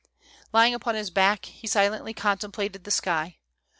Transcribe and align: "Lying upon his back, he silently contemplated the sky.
"Lying 0.51 0.73
upon 0.73 0.95
his 0.95 1.11
back, 1.11 1.45
he 1.45 1.67
silently 1.67 2.11
contemplated 2.15 2.85
the 2.85 2.89
sky. 2.89 3.37